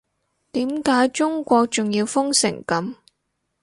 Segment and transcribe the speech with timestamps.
[0.53, 2.95] 點解中國仲要封成噉